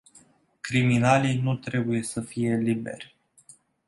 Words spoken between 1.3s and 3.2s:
nu trebuie să fie liberi.